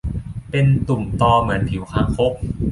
[0.03, 0.09] แต่
[0.51, 2.33] เป็นตุ่มตอเหมือนผิวคางคก